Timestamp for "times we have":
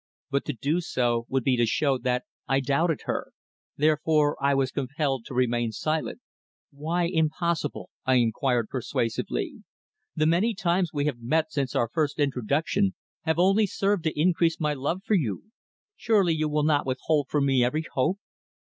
10.55-11.21